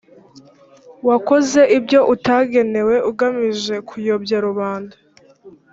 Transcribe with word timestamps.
wakoze 1.07 1.61
ibyo 1.77 1.99
utagenewe 2.13 2.95
ugamije 3.09 3.75
kuyobya 3.87 4.37
rubanda 4.45 4.95